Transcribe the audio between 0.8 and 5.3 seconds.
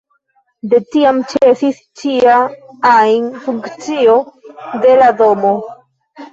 tiam ĉesis ĉia ajn funkcio de la